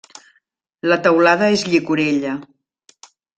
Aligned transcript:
La 0.91 0.97
teulada 1.07 1.49
és 1.57 1.67
llicorella. 1.75 2.33